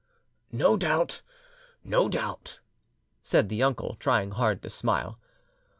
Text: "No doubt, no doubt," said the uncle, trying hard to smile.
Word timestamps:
"No 0.51 0.77
doubt, 0.77 1.21
no 1.83 2.09
doubt," 2.09 2.59
said 3.21 3.49
the 3.49 3.61
uncle, 3.61 3.97
trying 3.99 4.31
hard 4.31 4.63
to 4.63 4.69
smile. 4.71 5.19